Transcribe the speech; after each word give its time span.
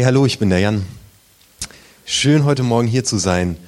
Hey, 0.00 0.06
hallo, 0.06 0.24
ich 0.24 0.38
bin 0.38 0.48
der 0.48 0.60
Jan. 0.60 0.86
Schön 2.06 2.46
heute 2.46 2.62
Morgen 2.62 2.88
hier 2.88 3.04
zu 3.04 3.18
sein. 3.18 3.58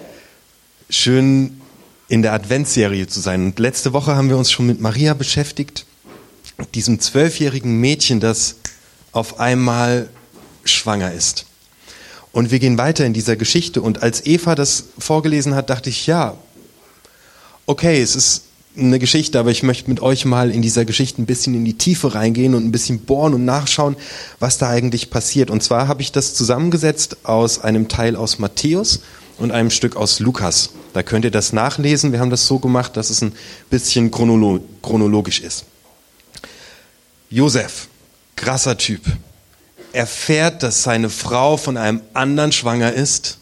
Schön 0.88 1.60
in 2.08 2.22
der 2.22 2.32
Adventsserie 2.32 3.06
zu 3.06 3.20
sein. 3.20 3.44
Und 3.44 3.58
letzte 3.58 3.92
Woche 3.92 4.16
haben 4.16 4.30
wir 4.30 4.38
uns 4.38 4.50
schon 4.50 4.66
mit 4.66 4.80
Maria 4.80 5.12
beschäftigt, 5.12 5.84
diesem 6.72 7.00
zwölfjährigen 7.00 7.78
Mädchen, 7.78 8.18
das 8.18 8.56
auf 9.12 9.40
einmal 9.40 10.08
schwanger 10.64 11.12
ist. 11.12 11.44
Und 12.32 12.50
wir 12.50 12.60
gehen 12.60 12.78
weiter 12.78 13.04
in 13.04 13.12
dieser 13.12 13.36
Geschichte. 13.36 13.82
Und 13.82 14.02
als 14.02 14.24
Eva 14.24 14.54
das 14.54 14.84
vorgelesen 14.98 15.54
hat, 15.54 15.68
dachte 15.68 15.90
ich, 15.90 16.06
ja, 16.06 16.38
okay, 17.66 18.00
es 18.00 18.16
ist 18.16 18.44
eine 18.76 18.98
Geschichte, 18.98 19.38
aber 19.38 19.50
ich 19.50 19.62
möchte 19.62 19.90
mit 19.90 20.00
euch 20.00 20.24
mal 20.24 20.50
in 20.50 20.62
dieser 20.62 20.84
Geschichte 20.84 21.20
ein 21.20 21.26
bisschen 21.26 21.54
in 21.54 21.64
die 21.64 21.76
Tiefe 21.76 22.14
reingehen 22.14 22.54
und 22.54 22.64
ein 22.64 22.72
bisschen 22.72 23.00
bohren 23.00 23.34
und 23.34 23.44
nachschauen, 23.44 23.96
was 24.38 24.58
da 24.58 24.68
eigentlich 24.68 25.10
passiert. 25.10 25.50
Und 25.50 25.62
zwar 25.62 25.88
habe 25.88 26.00
ich 26.00 26.12
das 26.12 26.34
zusammengesetzt 26.34 27.24
aus 27.24 27.60
einem 27.60 27.88
Teil 27.88 28.16
aus 28.16 28.38
Matthäus 28.38 29.00
und 29.38 29.50
einem 29.50 29.70
Stück 29.70 29.96
aus 29.96 30.20
Lukas. 30.20 30.70
Da 30.94 31.02
könnt 31.02 31.24
ihr 31.24 31.30
das 31.30 31.52
nachlesen. 31.52 32.12
Wir 32.12 32.20
haben 32.20 32.30
das 32.30 32.46
so 32.46 32.58
gemacht, 32.58 32.96
dass 32.96 33.10
es 33.10 33.22
ein 33.22 33.34
bisschen 33.68 34.10
chronolo 34.10 34.60
chronologisch 34.80 35.40
ist. 35.40 35.64
Josef, 37.28 37.88
krasser 38.36 38.76
Typ, 38.76 39.02
erfährt, 39.92 40.62
dass 40.62 40.82
seine 40.82 41.10
Frau 41.10 41.56
von 41.56 41.76
einem 41.76 42.00
anderen 42.14 42.52
schwanger 42.52 42.92
ist 42.92 43.38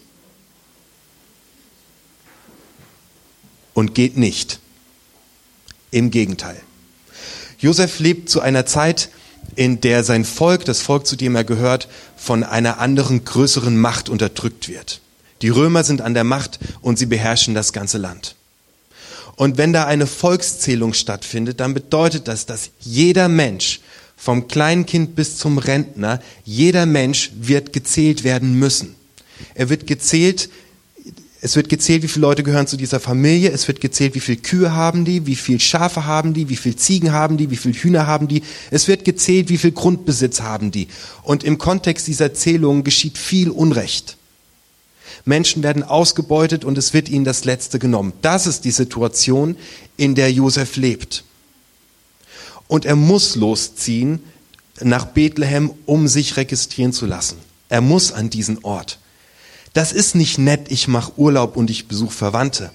und 3.75 3.95
geht 3.95 4.17
nicht. 4.17 4.61
Im 5.91 6.11
Gegenteil. 6.11 6.61
Josef 7.59 7.99
lebt 7.99 8.31
zu 8.31 8.41
einer 8.41 8.67
Zeit, 8.67 9.11
in 9.57 9.81
der 9.81 10.05
sein 10.05 10.25
Volk, 10.25 10.65
das 10.65 10.81
Volk, 10.81 11.07
zu 11.07 11.17
dem 11.17 11.35
er 11.35 11.45
gehört, 11.45 11.89
von 12.17 12.45
einer 12.45 12.79
anderen, 12.79 13.25
größeren 13.25 13.79
Macht 13.79 14.09
unterdrückt 14.09 14.69
wird. 14.69 15.01
Die 15.43 15.49
Römer 15.49 15.85
sind 15.85 16.03
an 16.03 16.15
der 16.15 16.25
Macht 16.25 16.59
und 16.81 16.99
sie 16.99 17.07
beherrschen 17.07 17.55
das 17.55 17.73
ganze 17.73 17.99
Land. 17.99 18.37
Und 19.37 19.57
wenn 19.57 19.73
da 19.73 19.87
eine 19.87 20.07
Volkszählung 20.07 20.93
stattfindet, 20.93 21.61
dann 21.61 21.73
bedeutet 21.73 22.29
das, 22.29 22.47
dass 22.47 22.71
jeder 22.81 23.29
Mensch, 23.29 23.81
vom 24.17 24.49
Kleinkind 24.49 25.17
bis 25.17 25.39
zum 25.39 25.57
Rentner, 25.57 26.21
jeder 26.45 26.85
Mensch 26.85 27.31
wird 27.35 27.73
gezählt 27.73 28.23
werden 28.23 28.59
müssen. 28.59 28.95
Er 29.55 29.71
wird 29.71 29.87
gezählt 29.87 30.51
es 31.43 31.57
wird 31.57 31.71
gezählt, 31.71 32.03
wie 32.03 32.09
viele 32.09 32.27
Leute 32.27 32.43
gehören 32.43 32.67
zu 32.67 32.77
dieser 32.77 33.01
Familie. 33.01 33.51
Es 33.51 33.67
wird 33.67 33.81
gezählt, 33.81 34.15
wie 34.15 34.21
viele 34.21 34.39
Kühe 34.39 34.75
haben 34.75 35.07
die, 35.07 35.27
wie 35.27 35.37
viele 35.37 35.61
Schafe 35.61 36.05
haben 36.05 36.35
die, 36.35 36.51
wie 36.51 36.57
viele 36.57 36.77
Ziegen 36.77 37.13
haben 37.13 37.39
die, 37.39 37.51
wie 37.51 37.57
viele 37.57 37.75
Hühner 37.75 38.07
haben 38.07 38.29
die. 38.29 38.43
Es 38.71 38.89
wird 38.89 39.07
gezählt, 39.07 39.49
wie 39.49 39.57
viel 39.57 39.73
Grundbesitz 39.73 40.43
haben 40.43 40.71
die. 40.71 40.89
Und 41.23 41.43
im 41.43 41.57
Kontext 41.57 42.07
dieser 42.07 42.35
Zählung 42.35 42.85
geschieht 42.85 43.17
viel 43.17 43.49
Unrecht. 43.49 44.19
Menschen 45.25 45.63
werden 45.63 45.83
ausgebeutet 45.83 46.65
und 46.65 46.77
es 46.77 46.93
wird 46.93 47.09
ihnen 47.09 47.25
das 47.25 47.45
Letzte 47.45 47.79
genommen. 47.79 48.13
Das 48.21 48.47
ist 48.47 48.67
die 48.67 48.71
Situation, 48.71 49.57
in 49.97 50.15
der 50.15 50.31
Josef 50.31 50.77
lebt. 50.77 51.25
Und 52.69 52.85
er 52.85 52.97
muss 52.97 53.35
losziehen 53.35 54.21
nach 54.83 55.07
Bethlehem, 55.07 55.73
um 55.87 56.07
sich 56.07 56.37
registrieren 56.37 56.93
zu 56.93 57.07
lassen. 57.07 57.39
Er 57.71 57.81
muss 57.81 58.13
an 58.13 58.29
diesen 58.29 58.63
Ort. 58.63 59.00
Das 59.73 59.93
ist 59.93 60.15
nicht 60.15 60.39
nett, 60.39 60.71
ich 60.71 60.89
mache 60.89 61.13
Urlaub 61.17 61.57
und 61.57 61.71
ich 61.71 61.87
besuche 61.87 62.13
Verwandte. 62.13 62.71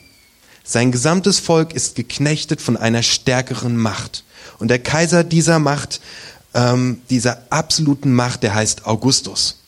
Sein 0.64 0.92
gesamtes 0.92 1.40
Volk 1.40 1.74
ist 1.74 1.96
geknechtet 1.96 2.62
von 2.62 2.78
einer 2.78 3.04
stärkeren 3.04 3.78
Macht. 3.78 4.24
Und 4.58 4.70
der 4.70 4.80
Kaiser 4.80 5.24
dieser 5.24 5.60
Macht, 5.60 6.02
ähm, 6.54 7.02
dieser 7.10 7.44
absoluten 7.50 8.14
Macht, 8.14 8.44
der 8.44 8.56
heißt 8.56 8.86
Augustus. 8.86 9.60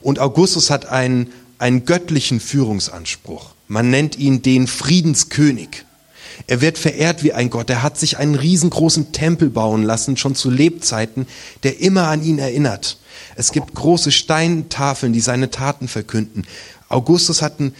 Und 0.00 0.20
Augustus 0.20 0.70
hat 0.70 0.86
einen, 0.86 1.32
einen 1.58 1.84
göttlichen 1.84 2.40
Führungsanspruch. 2.40 3.54
Man 3.66 3.90
nennt 3.90 4.16
ihn 4.16 4.40
den 4.40 4.66
Friedenskönig. 4.66 5.84
Er 6.46 6.60
wird 6.60 6.78
verehrt 6.78 7.24
wie 7.24 7.32
ein 7.32 7.50
Gott. 7.50 7.68
Er 7.68 7.82
hat 7.82 7.98
sich 7.98 8.16
einen 8.16 8.36
riesengroßen 8.36 9.12
Tempel 9.12 9.50
bauen 9.50 9.82
lassen, 9.82 10.16
schon 10.16 10.34
zu 10.34 10.50
Lebzeiten, 10.50 11.26
der 11.64 11.80
immer 11.80 12.08
an 12.08 12.22
ihn 12.22 12.38
erinnert. 12.38 12.98
Es 13.34 13.52
gibt 13.52 13.74
große 13.74 14.12
Steintafeln, 14.12 15.12
die 15.12 15.20
seine 15.20 15.50
Taten 15.50 15.88
verkünden. 15.88 16.44
Augustus 16.88 17.42
hat 17.42 17.60
einen 17.60 17.74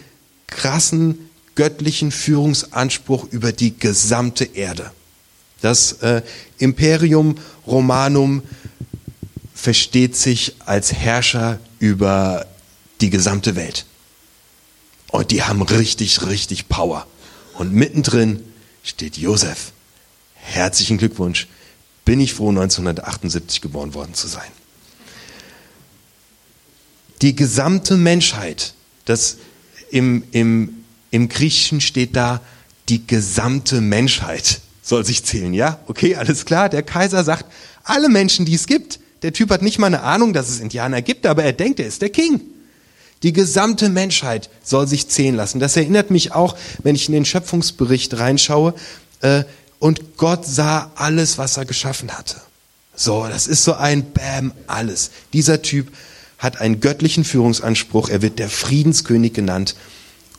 krassen 0.47 1.29
göttlichen 1.55 2.11
Führungsanspruch 2.11 3.25
über 3.31 3.51
die 3.51 3.77
gesamte 3.77 4.45
Erde. 4.45 4.91
Das 5.61 5.93
äh, 6.01 6.21
Imperium 6.57 7.35
Romanum 7.67 8.43
versteht 9.53 10.15
sich 10.15 10.55
als 10.65 10.93
Herrscher 10.93 11.59
über 11.79 12.45
die 13.01 13.09
gesamte 13.09 13.55
Welt. 13.55 13.85
Und 15.11 15.31
die 15.31 15.43
haben 15.43 15.61
richtig, 15.61 16.25
richtig 16.25 16.69
Power. 16.69 17.07
Und 17.55 17.73
mittendrin 17.73 18.41
steht 18.83 19.17
Josef. 19.17 19.73
Herzlichen 20.35 20.97
Glückwunsch. 20.97 21.47
Bin 22.05 22.21
ich 22.21 22.33
froh, 22.33 22.49
1978 22.49 23.59
geboren 23.59 23.93
worden 23.93 24.13
zu 24.13 24.27
sein 24.27 24.49
die 27.21 27.35
gesamte 27.35 27.97
Menschheit. 27.97 28.73
Das 29.09 29.37
im, 29.89 30.23
im, 30.31 30.83
im 31.09 31.29
Griechischen 31.29 31.81
steht 31.81 32.15
da, 32.15 32.41
die 32.89 33.05
gesamte 33.05 33.81
Menschheit 33.81 34.61
soll 34.81 35.05
sich 35.05 35.23
zählen, 35.23 35.53
ja? 35.53 35.79
Okay, 35.87 36.15
alles 36.15 36.45
klar. 36.45 36.69
Der 36.69 36.83
Kaiser 36.83 37.23
sagt, 37.23 37.45
alle 37.83 38.09
Menschen, 38.09 38.45
die 38.45 38.55
es 38.55 38.67
gibt. 38.67 38.99
Der 39.23 39.33
Typ 39.33 39.49
hat 39.49 39.61
nicht 39.61 39.79
mal 39.79 39.87
eine 39.87 40.01
Ahnung, 40.01 40.33
dass 40.33 40.49
es 40.49 40.59
Indianer 40.59 41.01
gibt, 41.01 41.25
aber 41.25 41.43
er 41.43 41.53
denkt, 41.53 41.79
er 41.79 41.87
ist 41.87 42.01
der 42.01 42.09
King. 42.09 42.41
Die 43.23 43.33
gesamte 43.33 43.89
Menschheit 43.89 44.49
soll 44.63 44.87
sich 44.87 45.09
zählen 45.09 45.35
lassen. 45.35 45.59
Das 45.59 45.75
erinnert 45.75 46.09
mich 46.09 46.31
auch, 46.31 46.55
wenn 46.83 46.95
ich 46.95 47.07
in 47.07 47.13
den 47.13 47.25
Schöpfungsbericht 47.25 48.17
reinschaue. 48.17 48.73
Äh, 49.21 49.43
und 49.79 50.17
Gott 50.17 50.45
sah 50.45 50.91
alles, 50.95 51.37
was 51.37 51.57
er 51.57 51.65
geschaffen 51.65 52.11
hatte. 52.11 52.35
So, 52.95 53.27
das 53.27 53.47
ist 53.47 53.63
so 53.63 53.73
ein 53.73 54.11
Bam, 54.11 54.53
alles. 54.67 55.11
Dieser 55.33 55.61
Typ 55.61 55.91
hat 56.39 56.59
einen 56.59 56.79
göttlichen 56.79 57.23
Führungsanspruch, 57.23 58.09
er 58.09 58.21
wird 58.21 58.39
der 58.39 58.49
Friedenskönig 58.49 59.33
genannt 59.33 59.75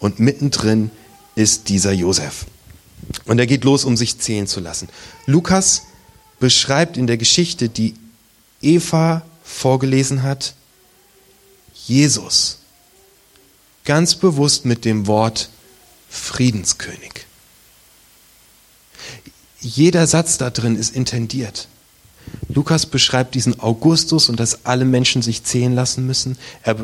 und 0.00 0.19
mittendrin 0.19 0.91
ist 1.37 1.69
dieser 1.69 1.93
Josef. 1.93 2.47
Und 3.27 3.38
er 3.38 3.47
geht 3.47 3.65
los, 3.65 3.84
um 3.84 3.97
sich 3.97 4.19
zählen 4.19 4.47
zu 4.47 4.60
lassen. 4.60 4.89
Lukas 5.27 5.83
beschreibt 6.39 6.97
in 6.97 7.06
der 7.06 7.16
Geschichte, 7.16 7.69
die 7.69 7.94
Eva 8.62 9.22
vorgelesen 9.44 10.22
hat, 10.22 10.55
Jesus 11.87 12.60
ganz 13.84 14.15
bewusst 14.15 14.65
mit 14.65 14.84
dem 14.84 15.06
Wort 15.06 15.50
Friedenskönig. 16.09 17.27
Jeder 19.60 20.06
Satz 20.06 20.39
da 20.39 20.50
drin 20.50 20.77
ist 20.77 20.94
intendiert. 20.94 21.69
Lukas 22.49 22.87
beschreibt 22.87 23.35
diesen 23.35 23.61
Augustus 23.61 24.29
und 24.29 24.41
dass 24.41 24.67
alle 24.67 24.85
Menschen 24.85 25.23
sich 25.23 25.45
zählen 25.45 25.75
lassen 25.75 26.07
müssen. 26.07 26.37
Er, 26.63 26.77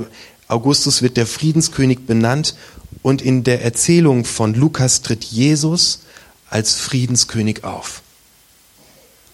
Augustus 0.49 1.03
wird 1.03 1.17
der 1.17 1.27
Friedenskönig 1.27 2.07
benannt 2.07 2.55
und 3.03 3.21
in 3.21 3.45
der 3.45 3.63
Erzählung 3.63 4.25
von 4.25 4.55
Lukas 4.55 5.03
tritt 5.03 5.25
Jesus 5.25 6.01
als 6.49 6.75
Friedenskönig 6.75 7.65
auf. 7.65 8.03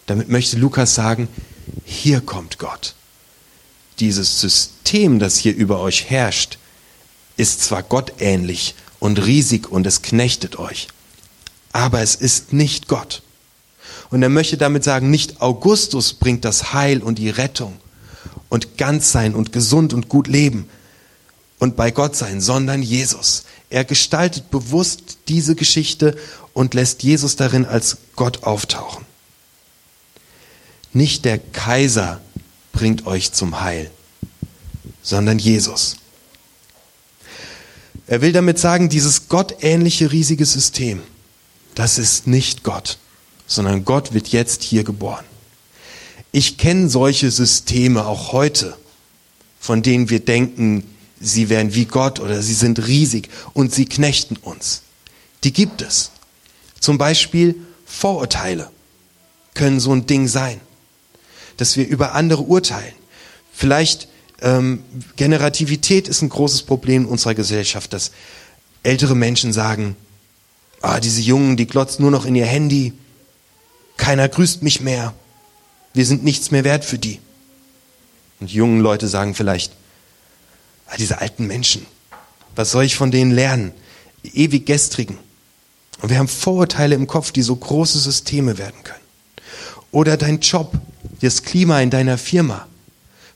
Damit 0.06 0.28
möchte 0.28 0.56
Lukas 0.56 0.94
sagen, 0.94 1.28
hier 1.84 2.20
kommt 2.20 2.58
Gott. 2.58 2.94
Dieses 4.00 4.40
System, 4.40 5.18
das 5.18 5.36
hier 5.36 5.54
über 5.54 5.80
euch 5.80 6.10
herrscht, 6.10 6.58
ist 7.36 7.62
zwar 7.62 7.82
gottähnlich 7.82 8.74
und 8.98 9.24
riesig 9.24 9.70
und 9.70 9.86
es 9.86 10.02
knechtet 10.02 10.58
euch, 10.58 10.88
aber 11.72 12.00
es 12.00 12.14
ist 12.14 12.52
nicht 12.52 12.88
Gott. 12.88 13.22
Und 14.12 14.22
er 14.22 14.28
möchte 14.28 14.58
damit 14.58 14.84
sagen, 14.84 15.10
nicht 15.10 15.40
Augustus 15.40 16.12
bringt 16.12 16.44
das 16.44 16.74
Heil 16.74 17.02
und 17.02 17.18
die 17.18 17.30
Rettung 17.30 17.78
und 18.50 18.76
ganz 18.76 19.10
sein 19.10 19.34
und 19.34 19.52
gesund 19.52 19.94
und 19.94 20.10
gut 20.10 20.28
leben 20.28 20.68
und 21.58 21.76
bei 21.76 21.90
Gott 21.90 22.14
sein, 22.14 22.42
sondern 22.42 22.82
Jesus. 22.82 23.44
Er 23.70 23.86
gestaltet 23.86 24.50
bewusst 24.50 25.16
diese 25.28 25.54
Geschichte 25.54 26.14
und 26.52 26.74
lässt 26.74 27.02
Jesus 27.02 27.36
darin 27.36 27.64
als 27.64 27.96
Gott 28.14 28.42
auftauchen. 28.42 29.06
Nicht 30.92 31.24
der 31.24 31.38
Kaiser 31.38 32.20
bringt 32.72 33.06
euch 33.06 33.32
zum 33.32 33.62
Heil, 33.62 33.90
sondern 35.02 35.38
Jesus. 35.38 35.96
Er 38.06 38.20
will 38.20 38.32
damit 38.32 38.58
sagen, 38.58 38.90
dieses 38.90 39.30
gottähnliche 39.30 40.12
riesige 40.12 40.44
System, 40.44 41.00
das 41.74 41.96
ist 41.96 42.26
nicht 42.26 42.62
Gott 42.62 42.98
sondern 43.46 43.84
Gott 43.84 44.12
wird 44.12 44.28
jetzt 44.28 44.62
hier 44.62 44.84
geboren. 44.84 45.24
Ich 46.30 46.58
kenne 46.58 46.88
solche 46.88 47.30
Systeme 47.30 48.06
auch 48.06 48.32
heute, 48.32 48.76
von 49.60 49.82
denen 49.82 50.10
wir 50.10 50.20
denken, 50.20 50.84
sie 51.20 51.48
wären 51.48 51.74
wie 51.74 51.84
Gott 51.84 52.20
oder 52.20 52.42
sie 52.42 52.54
sind 52.54 52.86
riesig 52.86 53.28
und 53.52 53.72
sie 53.72 53.84
knechten 53.86 54.36
uns. 54.36 54.82
Die 55.44 55.52
gibt 55.52 55.82
es. 55.82 56.10
Zum 56.80 56.98
Beispiel 56.98 57.54
Vorurteile 57.84 58.70
können 59.54 59.80
so 59.80 59.92
ein 59.92 60.06
Ding 60.06 60.26
sein, 60.28 60.60
dass 61.58 61.76
wir 61.76 61.86
über 61.86 62.14
andere 62.14 62.42
urteilen. 62.42 62.94
Vielleicht 63.52 64.08
Ähm, 64.44 64.82
Generativität 65.14 66.08
ist 66.08 66.20
ein 66.20 66.28
großes 66.28 66.64
Problem 66.64 67.02
in 67.02 67.08
unserer 67.08 67.36
Gesellschaft, 67.36 67.92
dass 67.92 68.10
ältere 68.82 69.14
Menschen 69.14 69.52
sagen, 69.52 69.94
ah, 70.80 70.98
diese 70.98 71.20
Jungen, 71.20 71.56
die 71.56 71.68
glotzen 71.68 72.02
nur 72.02 72.10
noch 72.10 72.26
in 72.26 72.34
ihr 72.34 72.46
Handy, 72.46 72.92
keiner 73.96 74.28
grüßt 74.28 74.62
mich 74.62 74.80
mehr, 74.80 75.14
wir 75.94 76.06
sind 76.06 76.24
nichts 76.24 76.50
mehr 76.50 76.64
wert 76.64 76.84
für 76.84 76.98
die. 76.98 77.20
Und 78.40 78.50
jungen 78.50 78.80
Leute 78.80 79.08
sagen 79.08 79.34
vielleicht, 79.34 79.72
ah, 80.88 80.96
diese 80.98 81.20
alten 81.20 81.46
Menschen, 81.46 81.86
was 82.56 82.70
soll 82.70 82.84
ich 82.84 82.96
von 82.96 83.10
denen 83.10 83.30
lernen? 83.30 83.72
Die 84.24 84.36
ewig 84.38 84.66
gestrigen. 84.66 85.18
Und 86.00 86.10
wir 86.10 86.18
haben 86.18 86.28
Vorurteile 86.28 86.94
im 86.94 87.06
Kopf, 87.06 87.32
die 87.32 87.42
so 87.42 87.54
große 87.54 87.98
Systeme 87.98 88.58
werden 88.58 88.82
können. 88.82 88.98
Oder 89.90 90.16
dein 90.16 90.40
Job, 90.40 90.72
das 91.20 91.42
Klima 91.42 91.80
in 91.80 91.90
deiner 91.90 92.18
Firma. 92.18 92.66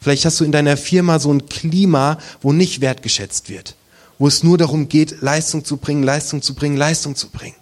Vielleicht 0.01 0.25
hast 0.25 0.41
du 0.41 0.45
in 0.45 0.53
deiner 0.53 0.77
Firma 0.77 1.19
so 1.19 1.33
ein 1.33 1.47
Klima, 1.47 2.19
wo 2.41 2.53
nicht 2.53 2.81
wertgeschätzt 2.81 3.49
wird, 3.49 3.77
wo 4.19 4.27
es 4.27 4.43
nur 4.43 4.59
darum 4.59 4.89
geht, 4.89 5.21
Leistung 5.21 5.65
zu 5.65 5.77
bringen, 5.77 6.03
Leistung 6.03 6.43
zu 6.43 6.55
bringen, 6.55 6.77
Leistung 6.77 7.15
zu 7.15 7.29
bringen. 7.29 7.57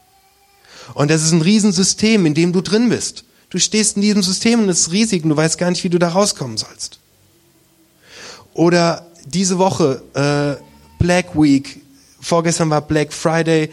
Und 0.92 1.10
das 1.10 1.22
ist 1.22 1.32
ein 1.32 1.40
Riesensystem, 1.40 2.26
in 2.26 2.34
dem 2.34 2.52
du 2.52 2.60
drin 2.60 2.90
bist. 2.90 3.24
Du 3.48 3.58
stehst 3.58 3.96
in 3.96 4.02
diesem 4.02 4.22
System 4.22 4.60
und 4.60 4.68
es 4.68 4.80
ist 4.80 4.92
riesig 4.92 5.22
und 5.22 5.30
du 5.30 5.36
weißt 5.36 5.58
gar 5.58 5.70
nicht, 5.70 5.84
wie 5.84 5.88
du 5.88 5.98
da 5.98 6.08
rauskommen 6.08 6.58
sollst. 6.58 6.98
Oder 8.52 9.06
diese 9.24 9.58
Woche, 9.58 10.02
äh, 10.14 10.62
Black 11.02 11.34
Week, 11.40 11.80
vorgestern 12.20 12.70
war 12.70 12.82
Black 12.82 13.12
Friday, 13.12 13.70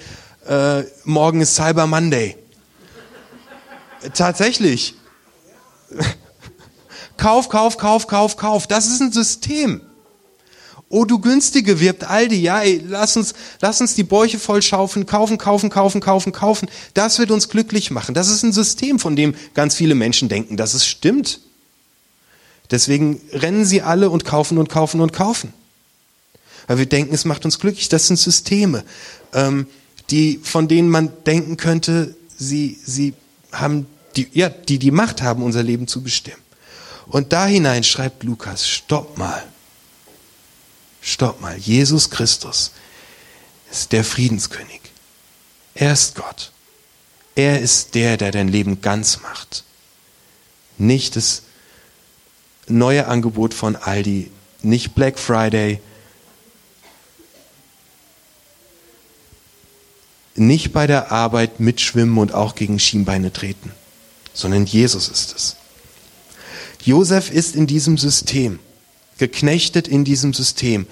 äh, 0.48 0.84
morgen 1.04 1.42
ist 1.42 1.56
Cyber 1.56 1.88
Monday. 1.88 2.38
Tatsächlich. 4.14 4.96
Kauf, 7.18 7.50
kauf, 7.50 7.78
kauf, 7.78 8.08
kauf, 8.08 8.36
kauf. 8.36 8.66
Das 8.66 8.88
ist 8.88 9.00
ein 9.00 9.12
System. 9.12 9.82
Oh, 10.92 11.06
du 11.06 11.20
günstige, 11.20 11.80
wirbt 11.80 12.04
Aldi. 12.04 12.42
Ja, 12.42 12.62
ey, 12.62 12.84
lass 12.86 13.16
uns, 13.16 13.34
lass 13.62 13.80
uns 13.82 13.96
die 13.96 14.04
Bäuche 14.04 14.38
voll 14.38 14.62
schaufeln, 14.62 15.06
kaufen, 15.06 15.38
kaufen, 15.38 15.70
kaufen, 15.70 16.02
kaufen, 16.02 16.32
kaufen. 16.32 16.70
Das 16.94 17.18
wird 17.18 17.32
uns 17.32 17.50
glücklich 17.50 17.92
machen. 17.92 18.14
Das 18.14 18.30
ist 18.30 18.44
ein 18.44 18.52
System, 18.52 19.00
von 19.00 19.16
dem 19.16 19.34
ganz 19.54 19.76
viele 19.76 19.96
Menschen 19.96 20.30
denken, 20.30 20.58
dass 20.58 20.74
es 20.74 20.86
stimmt. 20.86 21.40
Deswegen 22.70 23.22
rennen 23.32 23.66
sie 23.66 23.82
alle 23.82 24.10
und 24.10 24.26
kaufen 24.26 24.58
und 24.58 24.70
kaufen 24.70 25.02
und 25.02 25.14
kaufen. 25.14 25.54
Weil 26.68 26.78
wir 26.78 26.86
denken, 26.86 27.14
es 27.14 27.26
macht 27.26 27.46
uns 27.46 27.60
glücklich. 27.60 27.90
Das 27.90 28.08
sind 28.08 28.18
Systeme, 28.18 28.84
ähm, 29.34 29.68
die, 30.10 30.40
von 30.44 30.68
denen 30.68 30.90
man 30.90 31.12
denken 31.26 31.58
könnte, 31.58 32.16
sie, 32.38 32.78
sie 32.86 33.14
haben 33.52 33.88
die, 34.16 34.28
ja, 34.34 34.50
die 34.50 34.78
die 34.78 34.92
Macht 34.92 35.22
haben, 35.22 35.44
unser 35.44 35.64
Leben 35.64 35.88
zu 35.88 36.02
bestimmen. 36.02 36.42
Und 37.08 37.34
da 37.34 37.46
hinein 37.46 37.84
schreibt 37.84 38.24
Lukas, 38.24 38.68
stopp 38.68 39.18
mal. 39.18 39.44
Stopp 41.02 41.42
mal. 41.42 41.58
Jesus 41.58 42.10
Christus 42.10 42.72
ist 43.72 43.92
der 43.92 44.04
Friedenskönig. 44.04 44.82
Er 45.74 45.94
ist 45.94 46.16
Gott. 46.16 46.52
Er 47.36 47.60
ist 47.60 47.96
der, 47.96 48.18
der 48.18 48.32
dein 48.32 48.48
Leben 48.48 48.82
ganz 48.82 49.22
macht. 49.22 49.64
Nicht 50.78 51.16
das 51.16 51.44
neue 52.68 53.08
Angebot 53.08 53.54
von 53.54 53.76
Aldi, 53.76 54.32
nicht 54.62 54.94
Black 54.94 55.18
Friday, 55.18 55.80
nicht 60.36 60.72
bei 60.72 60.88
der 60.88 61.12
Arbeit 61.12 61.60
mitschwimmen 61.60 62.18
und 62.18 62.34
auch 62.34 62.56
gegen 62.56 62.80
Schienbeine 62.80 63.34
treten, 63.34 63.72
sondern 64.34 64.66
Jesus 64.66 65.10
ist 65.10 65.36
es. 65.36 65.56
Josef 66.84 67.32
ist 67.32 67.56
in 67.56 67.68
diesem 67.68 67.98
System, 67.98 68.60
geknechtet 69.22 69.88
in 69.88 70.04
diesem 70.04 70.34
System. 70.34 70.88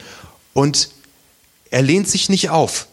Und 0.54 0.90
er 1.72 1.82
lehnt 1.82 2.08
sich 2.08 2.30
nicht 2.30 2.52
auf, 2.52 2.88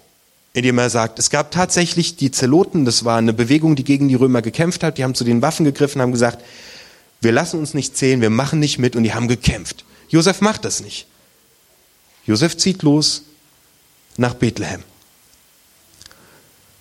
indem 0.55 0.79
er 0.79 0.89
sagt, 0.89 1.19
es 1.19 1.29
gab 1.29 1.51
tatsächlich 1.51 2.17
die 2.17 2.31
Zeloten, 2.31 2.87
das 2.87 3.05
war 3.05 3.19
eine 3.19 3.35
Bewegung, 3.35 3.77
die 3.77 3.85
gegen 3.85 4.09
die 4.09 4.15
Römer 4.15 4.41
gekämpft 4.41 4.83
hat, 4.83 4.97
die 4.97 5.05
haben 5.05 5.15
zu 5.15 5.25
den 5.25 5.43
Waffen 5.43 5.65
gegriffen, 5.67 6.01
haben 6.01 6.13
gesagt, 6.13 6.43
wir 7.21 7.33
lassen 7.33 7.59
uns 7.59 7.75
nicht 7.75 7.99
zählen, 7.99 8.23
wir 8.23 8.31
machen 8.31 8.59
nicht 8.61 8.79
mit 8.79 8.97
und 8.97 9.03
die 9.03 9.13
haben 9.13 9.29
gekämpft. 9.29 9.85
Josef 10.09 10.41
macht 10.41 10.65
das 10.65 10.81
nicht. 10.81 11.07
Josef 12.25 12.57
zieht 12.57 12.83
los 12.83 13.23
nach 14.17 14.35
Bethlehem. 14.35 14.83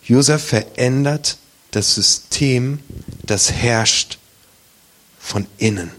Josef 0.03 0.43
verändert 0.45 1.37
das 1.71 1.93
System, 1.93 2.79
das 3.23 3.51
herrscht 3.51 4.17
von 5.19 5.45
innen. 5.57 5.91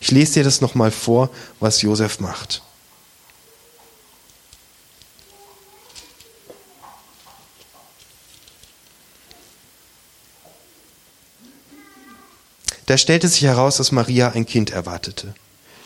Ich 0.00 0.10
lese 0.10 0.34
dir 0.34 0.44
das 0.44 0.60
nochmal 0.60 0.90
vor, 0.90 1.30
was 1.60 1.82
Josef 1.82 2.20
macht. 2.20 2.62
Da 12.86 12.96
stellte 12.96 13.26
sich 13.26 13.42
heraus, 13.42 13.78
dass 13.78 13.90
Maria 13.90 14.30
ein 14.30 14.46
Kind 14.46 14.70
erwartete, 14.70 15.34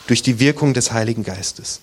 durch 0.07 0.23
die 0.23 0.39
Wirkung 0.39 0.75
des 0.75 0.93
Heiligen 0.93 1.25
Geistes. 1.25 1.81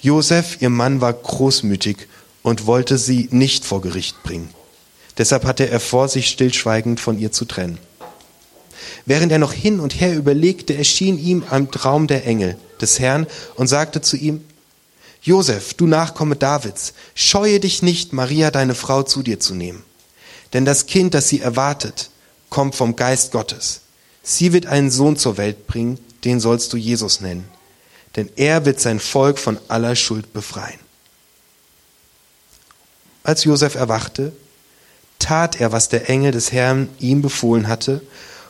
Josef, 0.00 0.62
ihr 0.62 0.70
Mann, 0.70 1.02
war 1.02 1.12
großmütig 1.12 2.08
und 2.42 2.66
wollte 2.66 2.96
sie 2.96 3.28
nicht 3.30 3.66
vor 3.66 3.82
Gericht 3.82 4.22
bringen. 4.22 4.48
Deshalb 5.18 5.44
hatte 5.44 5.68
er 5.68 5.80
vor, 5.80 6.08
sich 6.08 6.28
stillschweigend 6.28 7.00
von 7.00 7.18
ihr 7.18 7.32
zu 7.32 7.44
trennen. 7.44 7.78
Während 9.06 9.32
er 9.32 9.38
noch 9.38 9.52
hin 9.52 9.80
und 9.80 10.00
her 10.00 10.16
überlegte, 10.16 10.76
erschien 10.76 11.18
ihm 11.18 11.44
am 11.50 11.70
Traum 11.70 12.06
der 12.06 12.26
Engel 12.26 12.56
des 12.80 12.98
Herrn 12.98 13.26
und 13.56 13.66
sagte 13.66 14.00
zu 14.00 14.16
ihm, 14.16 14.44
Josef, 15.22 15.74
du 15.74 15.86
Nachkomme 15.86 16.36
Davids, 16.36 16.94
scheue 17.14 17.60
dich 17.60 17.82
nicht, 17.82 18.12
Maria, 18.12 18.50
deine 18.50 18.74
Frau, 18.74 19.02
zu 19.02 19.22
dir 19.22 19.38
zu 19.38 19.54
nehmen. 19.54 19.82
Denn 20.52 20.64
das 20.64 20.86
Kind, 20.86 21.14
das 21.14 21.28
sie 21.28 21.40
erwartet, 21.40 22.10
kommt 22.48 22.74
vom 22.74 22.96
Geist 22.96 23.32
Gottes. 23.32 23.82
Sie 24.22 24.52
wird 24.52 24.66
einen 24.66 24.90
Sohn 24.90 25.16
zur 25.16 25.36
Welt 25.36 25.66
bringen, 25.66 25.98
den 26.24 26.40
sollst 26.40 26.72
du 26.72 26.76
Jesus 26.76 27.20
nennen. 27.20 27.48
Denn 28.16 28.30
er 28.36 28.64
wird 28.64 28.80
sein 28.80 28.98
Volk 28.98 29.38
von 29.38 29.58
aller 29.68 29.94
Schuld 29.94 30.32
befreien. 30.32 30.80
Als 33.22 33.44
Josef 33.44 33.74
erwachte, 33.74 34.32
tat 35.18 35.60
er, 35.60 35.72
was 35.72 35.88
der 35.88 36.08
Engel 36.08 36.32
des 36.32 36.50
Herrn 36.50 36.88
ihm 36.98 37.22
befohlen 37.22 37.68
hatte, 37.68 38.00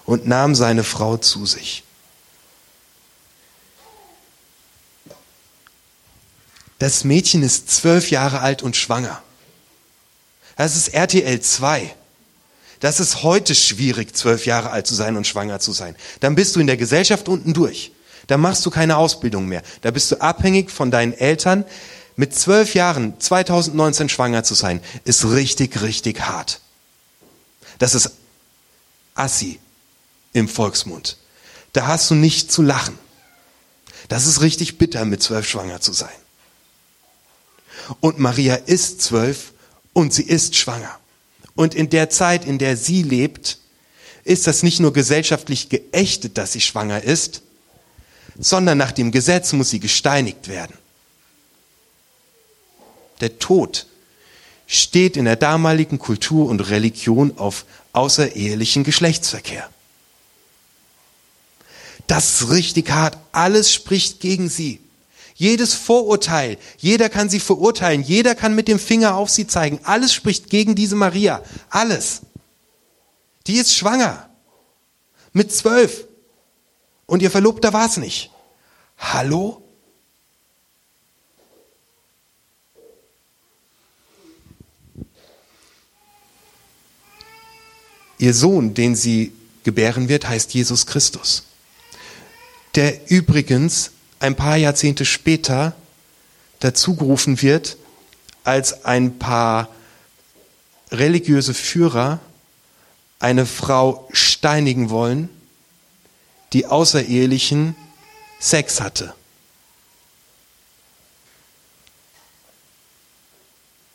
und 0.04 0.26
nahm 0.26 0.54
seine 0.54 0.84
Frau 0.84 1.16
zu 1.16 1.46
sich. 1.46 1.84
Das 6.78 7.04
Mädchen 7.04 7.42
ist 7.42 7.70
zwölf 7.70 8.10
Jahre 8.10 8.40
alt 8.40 8.62
und 8.62 8.74
schwanger. 8.74 9.22
Das 10.56 10.76
ist 10.76 10.88
RTL 10.88 11.40
2. 11.40 11.94
Das 12.80 13.00
ist 13.00 13.22
heute 13.22 13.54
schwierig, 13.54 14.16
zwölf 14.16 14.46
Jahre 14.46 14.70
alt 14.70 14.86
zu 14.86 14.94
sein 14.94 15.16
und 15.16 15.26
schwanger 15.26 15.60
zu 15.60 15.72
sein. 15.72 15.94
Dann 16.20 16.34
bist 16.34 16.56
du 16.56 16.60
in 16.60 16.66
der 16.66 16.78
Gesellschaft 16.78 17.28
unten 17.28 17.52
durch. 17.52 17.92
Da 18.26 18.38
machst 18.38 18.64
du 18.64 18.70
keine 18.70 18.96
Ausbildung 18.96 19.46
mehr. 19.46 19.62
Da 19.82 19.90
bist 19.90 20.10
du 20.10 20.20
abhängig 20.20 20.70
von 20.70 20.90
deinen 20.90 21.12
Eltern. 21.12 21.66
Mit 22.16 22.34
zwölf 22.34 22.74
Jahren 22.74 23.20
2019 23.20 24.08
schwanger 24.08 24.42
zu 24.44 24.54
sein, 24.54 24.80
ist 25.04 25.26
richtig, 25.26 25.82
richtig 25.82 26.20
hart. 26.22 26.60
Das 27.78 27.94
ist 27.94 28.12
assi 29.14 29.60
im 30.32 30.48
Volksmund. 30.48 31.16
Da 31.72 31.86
hast 31.86 32.10
du 32.10 32.14
nicht 32.14 32.50
zu 32.50 32.62
lachen. 32.62 32.98
Das 34.08 34.26
ist 34.26 34.40
richtig 34.40 34.78
bitter, 34.78 35.04
mit 35.04 35.22
zwölf 35.22 35.48
schwanger 35.48 35.80
zu 35.80 35.92
sein. 35.92 36.08
Und 38.00 38.18
Maria 38.18 38.54
ist 38.54 39.02
zwölf 39.02 39.52
und 39.92 40.12
sie 40.12 40.22
ist 40.22 40.56
schwanger. 40.56 40.98
Und 41.54 41.74
in 41.74 41.90
der 41.90 42.10
Zeit, 42.10 42.44
in 42.44 42.58
der 42.58 42.76
sie 42.76 43.02
lebt, 43.02 43.58
ist 44.24 44.46
das 44.46 44.62
nicht 44.62 44.80
nur 44.80 44.92
gesellschaftlich 44.92 45.68
geächtet, 45.68 46.38
dass 46.38 46.52
sie 46.52 46.60
schwanger 46.60 47.02
ist, 47.02 47.42
sondern 48.38 48.78
nach 48.78 48.92
dem 48.92 49.10
Gesetz 49.10 49.52
muss 49.52 49.70
sie 49.70 49.80
gesteinigt 49.80 50.48
werden. 50.48 50.76
Der 53.20 53.38
Tod 53.38 53.86
steht 54.66 55.16
in 55.16 55.24
der 55.24 55.36
damaligen 55.36 55.98
Kultur 55.98 56.48
und 56.48 56.60
Religion 56.70 57.36
auf 57.38 57.64
außerehelichen 57.92 58.84
Geschlechtsverkehr. 58.84 59.68
Das 62.10 62.40
ist 62.40 62.50
richtig 62.50 62.90
hart. 62.90 63.16
Alles 63.30 63.72
spricht 63.72 64.18
gegen 64.18 64.48
sie. 64.48 64.80
Jedes 65.36 65.74
Vorurteil, 65.74 66.58
jeder 66.78 67.08
kann 67.08 67.30
sie 67.30 67.38
verurteilen, 67.38 68.02
jeder 68.02 68.34
kann 68.34 68.56
mit 68.56 68.66
dem 68.66 68.80
Finger 68.80 69.14
auf 69.14 69.30
sie 69.30 69.46
zeigen. 69.46 69.78
Alles 69.84 70.12
spricht 70.12 70.50
gegen 70.50 70.74
diese 70.74 70.96
Maria. 70.96 71.40
Alles. 71.68 72.22
Die 73.46 73.58
ist 73.58 73.76
schwanger. 73.76 74.28
Mit 75.32 75.52
zwölf. 75.52 76.04
Und 77.06 77.22
ihr 77.22 77.30
Verlobter 77.30 77.72
war 77.72 77.86
es 77.86 77.96
nicht. 77.96 78.32
Hallo? 78.98 79.62
Ihr 88.18 88.34
Sohn, 88.34 88.74
den 88.74 88.96
sie 88.96 89.32
gebären 89.62 90.08
wird, 90.08 90.28
heißt 90.28 90.52
Jesus 90.52 90.86
Christus. 90.86 91.44
Der 92.74 93.10
übrigens 93.10 93.92
ein 94.20 94.36
paar 94.36 94.56
Jahrzehnte 94.56 95.04
später 95.04 95.74
dazugerufen 96.60 97.40
wird, 97.42 97.76
als 98.44 98.84
ein 98.84 99.18
paar 99.18 99.68
religiöse 100.90 101.54
Führer 101.54 102.20
eine 103.18 103.46
Frau 103.46 104.08
steinigen 104.12 104.90
wollen, 104.90 105.28
die 106.52 106.66
außerehelichen 106.66 107.76
Sex 108.40 108.80
hatte. 108.80 109.14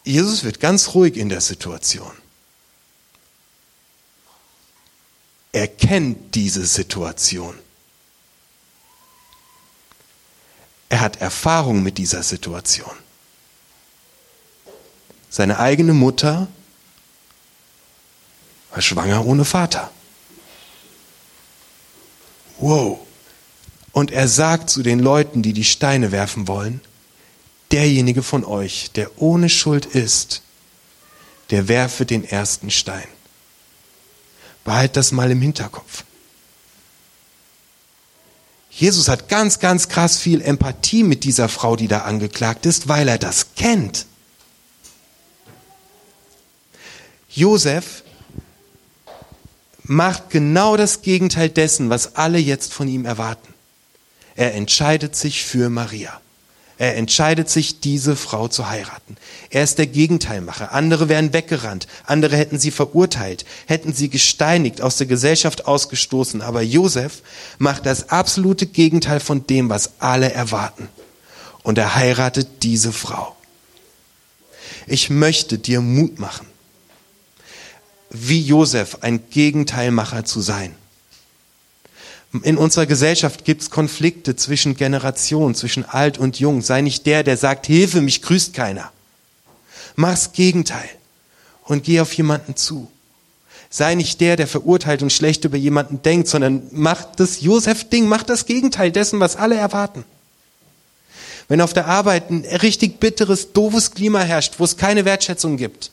Jesus 0.04 0.44
wird 0.44 0.60
ganz 0.60 0.94
ruhig 0.94 1.18
in 1.18 1.30
der 1.30 1.42
Situation. 1.42 2.12
Er 5.52 5.68
kennt 5.68 6.36
diese 6.36 6.66
Situation. 6.66 7.58
Er 10.96 11.02
hat 11.02 11.20
Erfahrung 11.20 11.84
mit 11.84 11.98
dieser 11.98 12.24
Situation. 12.24 12.96
Seine 15.30 15.60
eigene 15.60 15.92
Mutter 15.92 16.48
war 18.72 18.82
schwanger 18.82 19.26
ohne 19.26 19.44
Vater. 19.44 19.92
Wow. 22.60 23.00
Und 23.92 24.12
er 24.12 24.30
sagt 24.30 24.70
zu 24.70 24.84
den 24.84 25.00
Leuten, 25.00 25.42
die 25.42 25.52
die 25.52 25.66
Steine 25.66 26.14
werfen 26.14 26.48
wollen, 26.48 26.80
derjenige 27.74 28.24
von 28.24 28.46
euch, 28.46 28.92
der 28.92 29.22
ohne 29.22 29.50
Schuld 29.50 29.86
ist, 29.86 30.44
der 31.50 31.68
werfe 31.68 32.06
den 32.06 32.24
ersten 32.24 32.72
Stein. 32.72 33.10
Behalt 34.64 34.96
das 34.96 35.12
mal 35.12 35.30
im 35.30 35.42
Hinterkopf. 35.42 36.06
Jesus 38.78 39.08
hat 39.08 39.30
ganz, 39.30 39.60
ganz 39.60 39.88
krass 39.88 40.18
viel 40.18 40.42
Empathie 40.42 41.04
mit 41.04 41.24
dieser 41.24 41.48
Frau, 41.48 41.78
die 41.78 41.88
da 41.88 42.00
angeklagt 42.00 42.66
ist, 42.66 42.90
weil 42.90 43.08
er 43.08 43.18
das 43.18 43.56
kennt. 43.56 44.06
Josef 47.30 48.04
macht 49.84 50.30
genau 50.30 50.76
das 50.76 51.02
Gegenteil 51.02 51.50
dessen, 51.50 51.90
was 51.90 52.16
alle 52.16 52.38
jetzt 52.38 52.74
von 52.74 52.90
ihm 52.90 53.06
erwarten. 53.06 53.54
Er 54.36 54.56
entscheidet 54.56 55.16
sich 55.16 55.46
für 55.46 55.70
Maria. 55.70 56.20
Er 56.78 56.98
entscheidet 56.98 57.50
sich, 57.50 57.80
diese 57.80 58.18
Frau 58.18 58.50
zu 58.50 58.68
heiraten. 58.68 59.16
Er 59.50 59.64
ist 59.64 59.78
der 59.78 59.88
Gegenteilmacher. 59.88 60.74
Andere 60.74 61.08
wären 61.08 61.32
weggerannt. 61.32 61.88
Andere 62.06 62.36
hätten 62.36 62.60
sie 62.60 62.72
verurteilt, 62.72 63.46
hätten 63.66 63.94
sie 63.94 64.10
gesteinigt, 64.10 64.82
aus 64.82 64.98
der 64.98 65.08
Gesellschaft 65.08 65.68
ausgestoßen. 65.68 66.42
Aber 66.42 66.62
Josef 66.62 67.22
macht 67.60 67.86
das 67.86 68.10
absolute 68.10 68.66
Gegenteil 68.66 69.22
von 69.22 69.48
dem, 69.48 69.70
was 69.70 69.94
alle 70.00 70.34
erwarten. 70.34 70.90
Und 71.64 71.78
er 71.78 71.96
heiratet 71.96 72.48
diese 72.64 72.92
Frau. 72.92 73.36
Ich 74.86 75.10
möchte 75.10 75.58
dir 75.58 75.80
Mut 75.80 76.20
machen, 76.20 76.48
wie 78.10 78.42
Josef 78.42 78.98
ein 79.02 79.30
Gegenteilmacher 79.30 80.26
zu 80.26 80.42
sein. 80.42 80.76
In 82.44 82.58
unserer 82.58 82.86
Gesellschaft 82.86 83.46
gibt 83.46 83.62
es 83.62 83.70
Konflikte 83.70 84.36
zwischen 84.36 84.76
Generationen, 84.76 85.56
zwischen 85.56 85.86
alt 85.86 86.18
und 86.18 86.40
jung. 86.40 86.62
Sei 86.62 86.82
nicht 86.82 87.06
der, 87.06 87.24
der 87.24 87.38
sagt, 87.38 87.68
Hilfe, 87.68 88.02
mich 88.02 88.22
grüßt 88.22 88.54
keiner. 88.54 88.92
Mach's 89.96 90.32
Gegenteil 90.34 90.90
und 91.64 91.84
geh 91.84 92.00
auf 92.00 92.14
jemanden 92.14 92.56
zu. 92.56 92.92
Sei 93.70 93.96
nicht 93.96 94.22
der, 94.22 94.36
der 94.36 94.48
verurteilt 94.48 95.02
und 95.02 95.12
schlecht 95.12 95.46
über 95.46 95.58
jemanden 95.58 96.02
denkt, 96.02 96.28
sondern 96.28 96.64
mach 96.72 97.04
das 97.16 97.42
Josef-Ding, 97.42 98.08
mach 98.08 98.24
das 98.24 98.46
Gegenteil 98.46 98.92
dessen, 98.92 99.20
was 99.20 99.36
alle 99.36 99.56
erwarten. 99.56 100.04
Wenn 101.48 101.62
auf 101.62 101.74
der 101.74 101.88
Arbeit 101.88 102.30
ein 102.30 102.46
richtig 102.46 103.00
bitteres, 103.00 103.54
doofes 103.54 103.92
Klima 103.92 104.22
herrscht, 104.22 104.56
wo 104.58 104.64
es 104.64 104.78
keine 104.78 105.06
Wertschätzung 105.06 105.58
gibt, 105.58 105.92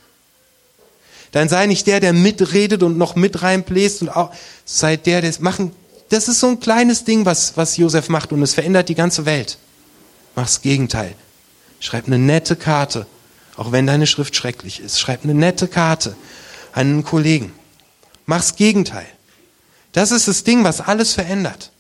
dann 1.33 1.49
sei 1.49 1.67
nicht 1.67 1.87
der, 1.87 2.01
der 2.01 2.13
mitredet 2.13 2.83
und 2.83 2.99
noch 2.99 3.17
mit 3.17 3.43
reinbläst 3.43 4.03
und 4.03 4.11
auch, 4.11 4.33
sei 4.65 4.97
der, 4.97 5.21
der 5.21 5.31
es 5.31 5.41
machen, 5.41 5.73
das 6.13 6.29
ist 6.29 6.41
so 6.41 6.49
ein 6.49 6.61
kleines 6.61 7.05
Ding, 7.05 7.25
was, 7.25 7.57
was 7.57 7.79
Josef 7.79 8.11
macht 8.11 8.33
und 8.33 8.43
es 8.43 8.53
verändert 8.53 8.91
die 8.91 8.95
ganze 8.95 9.25
Welt. 9.25 9.57
Mach's 10.35 10.61
Gegenteil. 10.61 11.15
Schreib 11.81 12.07
eine 12.07 12.19
nette 12.19 12.55
Karte, 12.55 13.07
auch 13.57 13.73
wenn 13.73 13.87
deine 13.87 14.07
Schrift 14.07 14.37
schrecklich 14.37 14.81
ist. 14.81 15.01
Schreib 15.01 15.25
eine 15.25 15.35
nette 15.35 15.69
Karte 15.69 16.15
an 16.73 16.81
einen 16.81 17.05
Kollegen. 17.05 17.55
Mach's 18.27 18.57
Gegenteil. 18.57 19.07
Das 19.93 20.11
ist 20.11 20.29
das 20.29 20.45
Ding, 20.45 20.65
was 20.65 20.83
alles 20.83 21.15
verändert. 21.15 21.71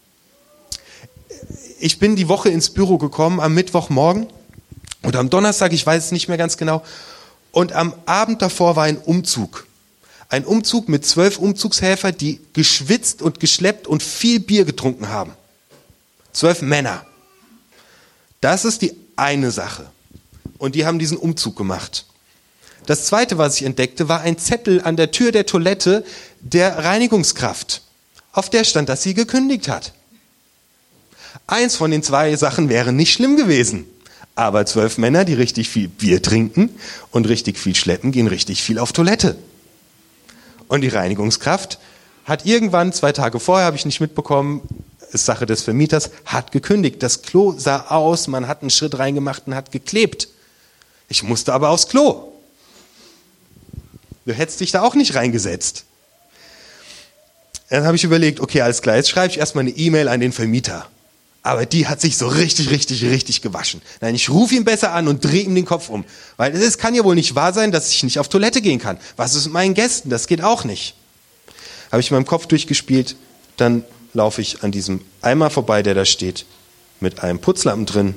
Ich 1.79 1.99
bin 1.99 2.17
die 2.17 2.29
Woche 2.29 2.49
ins 2.49 2.71
Büro 2.71 2.97
gekommen 2.97 3.39
am 3.39 3.53
Mittwochmorgen 3.53 4.29
oder 5.03 5.19
am 5.19 5.29
Donnerstag, 5.29 5.75
ich 5.75 5.85
weiß 5.85 6.07
es 6.07 6.13
nicht 6.13 6.29
mehr 6.29 6.39
ganz 6.39 6.57
genau. 6.57 6.83
Und 7.51 7.73
am 7.75 7.93
Abend 8.07 8.41
davor 8.41 8.77
war 8.77 8.85
ein 8.85 8.97
Umzug. 8.97 9.67
Ein 10.33 10.47
Umzug 10.47 10.89
mit 10.89 11.05
zwölf 11.05 11.37
Umzugshelfer, 11.37 12.11
die 12.11 12.41
geschwitzt 12.55 13.21
und 13.21 13.39
geschleppt 13.39 13.87
und 13.87 14.03
viel 14.03 14.41
Bier 14.41 14.65
getrunken 14.65 15.11
haben. 15.11 15.35
Zwölf 16.33 16.63
Männer. 16.63 17.05
Das 18.41 18.65
ist 18.65 18.81
die 18.81 18.95
eine 19.15 19.51
Sache. 19.51 19.91
Und 20.57 20.75
die 20.75 20.87
haben 20.87 20.99
diesen 20.99 21.19
Umzug 21.19 21.55
gemacht. 21.55 22.07
Das 22.87 23.05
zweite, 23.05 23.37
was 23.37 23.57
ich 23.57 23.67
entdeckte, 23.67 24.09
war 24.09 24.23
ein 24.23 24.39
Zettel 24.39 24.81
an 24.81 24.97
der 24.97 25.11
Tür 25.11 25.33
der 25.33 25.45
Toilette 25.45 26.03
der 26.41 26.79
Reinigungskraft. 26.79 27.83
Auf 28.33 28.49
der 28.49 28.65
stand, 28.65 28.89
dass 28.89 29.03
sie 29.03 29.13
gekündigt 29.13 29.69
hat. 29.69 29.93
Eins 31.47 31.77
von 31.77 31.91
den 31.91 32.03
zwei 32.03 32.35
Sachen 32.37 32.71
wäre 32.71 32.95
nicht 32.95 33.13
schlimm 33.13 33.37
gewesen. 33.37 33.85
Aber 34.35 34.65
zwölf 34.65 34.97
Männer, 34.97 35.27
die 35.27 35.35
richtig 35.35 35.69
viel 35.69 35.89
Bier 35.89 36.23
trinken 36.23 36.71
und 37.11 37.29
richtig 37.29 37.59
viel 37.59 37.75
schleppen, 37.75 38.13
gehen 38.13 38.29
richtig 38.29 38.63
viel 38.63 38.79
auf 38.79 38.95
Toilette. 38.95 39.37
Und 40.73 40.81
die 40.81 40.89
Reinigungskraft 40.89 41.79
hat 42.25 42.47
irgendwann, 42.47 42.95
zwei 42.95 43.13
Tage 43.13 43.39
vorher, 43.41 43.67
habe 43.67 43.77
ich 43.77 43.85
nicht 43.85 44.01
mitbekommen, 44.01 44.63
ist 45.13 45.27
Sache 45.27 45.45
des 45.45 45.61
Vermieters, 45.61 46.11
hat 46.25 46.51
gekündigt. 46.51 47.03
Das 47.03 47.21
Klo 47.21 47.53
sah 47.59 47.89
aus, 47.89 48.27
man 48.27 48.49
hat 48.49 48.63
einen 48.63 48.71
Schritt 48.71 48.99
reingemacht 48.99 49.43
und 49.47 49.55
hat 49.55 49.71
geklebt. 49.71 50.29
Ich 51.11 51.25
musste 51.25 51.53
aber 51.53 51.69
aufs 51.69 51.89
Klo. 51.89 52.33
Du 54.25 54.33
hättest 54.33 54.61
dich 54.61 54.71
da 54.71 54.81
auch 54.81 54.95
nicht 54.95 55.15
reingesetzt. 55.15 55.85
Dann 57.69 57.85
habe 57.85 57.97
ich 57.97 58.05
überlegt, 58.05 58.41
okay, 58.41 58.63
alles 58.63 58.81
klar, 58.81 58.97
jetzt 58.97 59.11
schreibe 59.11 59.31
ich 59.31 59.41
erstmal 59.41 59.65
eine 59.65 59.77
E-Mail 59.77 60.09
an 60.09 60.21
den 60.21 60.33
Vermieter. 60.33 60.89
Aber 61.43 61.67
die 61.67 61.89
hat 61.89 62.01
sich 62.01 62.17
so 62.17 62.29
richtig, 62.29 62.71
richtig, 62.71 63.05
richtig 63.05 63.43
gewaschen. 63.43 63.83
Nein, 64.01 64.15
ich 64.15 64.31
rufe 64.31 64.55
ihn 64.55 64.65
besser 64.65 64.93
an 64.93 65.09
und 65.09 65.25
drehe 65.25 65.43
ihm 65.43 65.55
den 65.55 65.65
Kopf 65.65 65.89
um. 65.89 66.05
Weil 66.37 66.55
es 66.55 66.79
kann 66.79 66.95
ja 66.95 67.03
wohl 67.03 67.17
nicht 67.17 67.35
wahr 67.35 67.53
sein, 67.53 67.73
dass 67.73 67.91
ich 67.91 68.05
nicht 68.05 68.21
auf 68.21 68.29
Toilette 68.29 68.63
gehen 68.63 68.79
kann. 68.79 68.99
Was 69.17 69.35
ist 69.35 69.47
mit 69.47 69.55
meinen 69.55 69.75
Gästen? 69.75 70.09
Das 70.09 70.29
geht 70.29 70.43
auch 70.43 70.65
nicht. 70.65 70.95
Habe 71.91 72.01
ich 72.01 72.11
in 72.11 72.17
meinem 72.17 72.27
Kopf 72.27 72.47
durchgespielt, 72.47 73.17
dann 73.57 73.85
laufe 74.15 74.41
ich 74.41 74.63
an 74.63 74.71
diesem 74.71 75.01
Eimer 75.21 75.51
vorbei, 75.51 75.83
der 75.83 75.95
da 75.95 76.05
steht, 76.05 76.47
mit 77.01 77.23
einem 77.23 77.41
Putzlappen 77.41 77.87
drin 77.87 78.15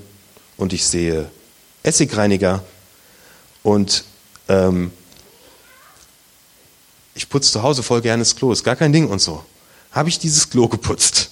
und 0.58 0.72
ich 0.72 0.86
sehe 0.86 1.30
Essigreiniger 1.84 2.64
und 3.64 4.04
ähm, 4.48 4.92
ich 7.16 7.28
putze 7.28 7.52
zu 7.52 7.64
Hause 7.64 7.82
voll 7.82 8.02
gerne 8.02 8.22
das 8.22 8.36
Klo, 8.36 8.52
ist 8.52 8.64
gar 8.64 8.76
kein 8.76 8.94
Ding 8.94 9.08
und 9.08 9.20
so. 9.20 9.44
Habe 9.92 10.10
ich 10.10 10.20
dieses 10.20 10.50
Klo 10.50 10.68
geputzt 10.68 11.32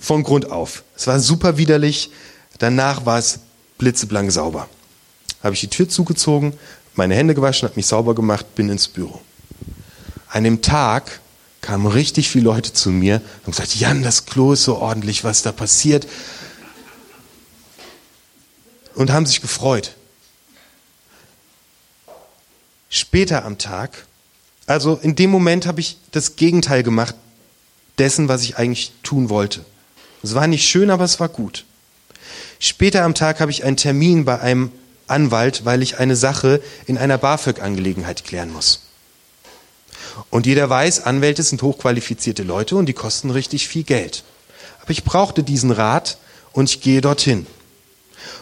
von 0.00 0.22
Grund 0.22 0.50
auf. 0.50 0.84
Es 0.96 1.06
war 1.06 1.20
super 1.20 1.58
widerlich. 1.58 2.10
Danach 2.58 3.06
war 3.06 3.18
es 3.18 3.40
blitzeblank 3.78 4.30
sauber. 4.32 4.68
Habe 5.42 5.54
ich 5.54 5.60
die 5.60 5.68
Tür 5.68 5.88
zugezogen, 5.88 6.54
meine 6.94 7.14
Hände 7.14 7.34
gewaschen, 7.34 7.68
habe 7.68 7.76
mich 7.76 7.86
sauber 7.86 8.14
gemacht, 8.14 8.54
bin 8.54 8.68
ins 8.68 8.88
Büro. 8.88 9.20
An 10.28 10.44
dem 10.44 10.62
Tag 10.62 11.20
kamen 11.60 11.86
richtig 11.86 12.28
viele 12.28 12.44
Leute 12.44 12.72
zu 12.72 12.90
mir 12.90 13.22
und 13.44 13.52
gesagt, 13.52 13.76
Jan, 13.76 14.02
das 14.02 14.26
Klo 14.26 14.52
ist 14.52 14.64
so 14.64 14.76
ordentlich, 14.76 15.24
was 15.24 15.42
da 15.42 15.52
passiert. 15.52 16.06
Und 18.94 19.12
haben 19.12 19.26
sich 19.26 19.40
gefreut. 19.40 19.94
Später 22.90 23.44
am 23.44 23.58
Tag, 23.58 24.06
also 24.66 24.98
in 25.00 25.14
dem 25.14 25.30
Moment 25.30 25.66
habe 25.66 25.80
ich 25.80 25.98
das 26.10 26.36
Gegenteil 26.36 26.82
gemacht 26.82 27.14
dessen, 27.98 28.28
was 28.28 28.42
ich 28.42 28.56
eigentlich 28.56 28.92
tun 29.02 29.28
wollte. 29.28 29.64
Es 30.22 30.34
war 30.34 30.46
nicht 30.46 30.68
schön, 30.68 30.90
aber 30.90 31.04
es 31.04 31.20
war 31.20 31.28
gut. 31.28 31.64
Später 32.58 33.04
am 33.04 33.14
Tag 33.14 33.40
habe 33.40 33.50
ich 33.50 33.64
einen 33.64 33.76
Termin 33.76 34.24
bei 34.24 34.40
einem 34.40 34.72
Anwalt, 35.06 35.64
weil 35.64 35.82
ich 35.82 35.98
eine 35.98 36.16
Sache 36.16 36.60
in 36.86 36.98
einer 36.98 37.18
BAföG-Angelegenheit 37.18 38.24
klären 38.24 38.52
muss. 38.52 38.82
Und 40.30 40.46
jeder 40.46 40.68
weiß, 40.68 41.04
Anwälte 41.04 41.42
sind 41.42 41.62
hochqualifizierte 41.62 42.42
Leute 42.42 42.76
und 42.76 42.86
die 42.86 42.92
kosten 42.92 43.30
richtig 43.30 43.68
viel 43.68 43.84
Geld. 43.84 44.24
Aber 44.82 44.90
ich 44.90 45.04
brauchte 45.04 45.42
diesen 45.42 45.70
Rat 45.70 46.18
und 46.52 46.68
ich 46.68 46.80
gehe 46.80 47.00
dorthin. 47.00 47.46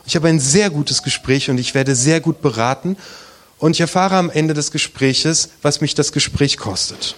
Ich 0.06 0.16
habe 0.16 0.28
ein 0.28 0.40
sehr 0.40 0.70
gutes 0.70 1.02
Gespräch 1.02 1.50
und 1.50 1.58
ich 1.58 1.74
werde 1.74 1.94
sehr 1.94 2.20
gut 2.20 2.40
beraten 2.40 2.96
und 3.58 3.72
ich 3.72 3.80
erfahre 3.80 4.16
am 4.16 4.30
Ende 4.30 4.54
des 4.54 4.70
Gespräches, 4.70 5.50
was 5.62 5.80
mich 5.80 5.94
das 5.94 6.12
Gespräch 6.12 6.56
kostet. 6.56 7.16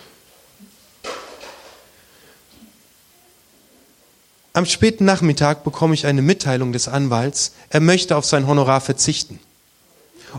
Am 4.58 4.66
späten 4.66 5.04
Nachmittag 5.04 5.62
bekomme 5.62 5.94
ich 5.94 6.04
eine 6.04 6.20
Mitteilung 6.20 6.72
des 6.72 6.88
Anwalts, 6.88 7.52
er 7.70 7.78
möchte 7.78 8.16
auf 8.16 8.24
sein 8.24 8.48
Honorar 8.48 8.80
verzichten 8.80 9.38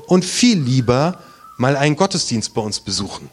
und 0.08 0.26
viel 0.26 0.60
lieber 0.60 1.24
mal 1.56 1.78
einen 1.78 1.96
Gottesdienst 1.96 2.54
bei 2.54 2.60
uns 2.60 2.82
besuchen. 2.82 3.30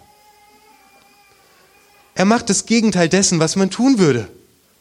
Er 2.14 2.25
macht 2.25 2.50
das 2.50 2.66
Gegenteil 2.66 3.09
dessen, 3.09 3.40
was 3.40 3.57
man 3.57 3.69
tun 3.69 3.99
würde. 3.99 4.28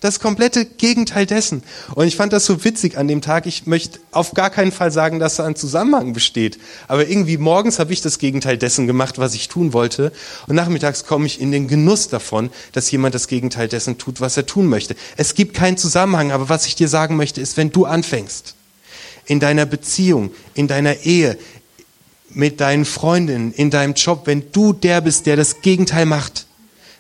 Das 0.06 0.20
komplette 0.20 0.66
Gegenteil 0.66 1.26
dessen. 1.26 1.64
Und 1.96 2.06
ich 2.06 2.16
fand 2.16 2.32
das 2.32 2.46
so 2.46 2.64
witzig 2.64 2.96
an 2.96 3.08
dem 3.08 3.22
Tag. 3.22 3.48
Ich 3.48 3.66
möchte 3.66 3.98
auf 4.12 4.36
gar 4.36 4.52
keinen 4.52 4.72
Fall 4.72 4.92
sagen, 4.92 5.18
dass 5.18 5.38
da 5.38 5.46
ein 5.46 5.56
Zusammenhang 5.56 6.14
besteht. 6.14 6.60
Aber 6.88 7.10
irgendwie 7.10 7.40
morgens 7.40 7.80
habe 7.80 7.92
ich 7.92 8.02
das 8.02 8.20
Gegenteil 8.20 8.60
dessen 8.60 8.86
gemacht, 8.86 9.18
was 9.18 9.34
ich 9.34 9.48
tun 9.48 9.74
wollte. 9.74 10.12
Und 10.46 10.54
nachmittags 10.54 11.08
komme 11.08 11.26
ich 11.26 11.42
in 11.42 11.52
den 11.52 11.68
Genuss 11.68 12.08
davon, 12.08 12.52
dass 12.72 12.92
jemand 12.92 13.16
das 13.16 13.28
Gegenteil 13.28 13.68
dessen 13.68 13.98
tut, 13.98 14.22
was 14.22 14.38
er 14.38 14.46
tun 14.46 14.68
möchte. 14.68 14.96
Es 15.18 15.34
gibt 15.34 15.56
keinen 15.56 15.76
Zusammenhang. 15.76 16.32
Aber 16.32 16.50
was 16.50 16.68
ich 16.68 16.76
dir 16.76 16.88
sagen 16.88 17.16
möchte, 17.16 17.42
ist, 17.42 17.58
wenn 17.58 17.72
du 17.72 17.86
anfängst, 17.86 18.54
in 19.26 19.40
deiner 19.40 19.66
Beziehung, 19.66 20.30
in 20.54 20.68
deiner 20.68 20.98
Ehe, 20.98 21.36
mit 22.30 22.62
deinen 22.62 22.86
Freundinnen, 22.86 23.54
in 23.54 23.72
deinem 23.72 23.96
Job, 23.96 24.28
wenn 24.28 24.52
du 24.52 24.72
der 24.72 25.02
bist, 25.02 25.26
der 25.26 25.36
das 25.36 25.62
Gegenteil 25.62 26.06
macht, 26.06 26.46